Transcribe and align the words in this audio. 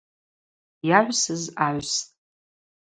Йагӏвсыз 0.89 1.43
агӏвстӏ. 1.65 2.05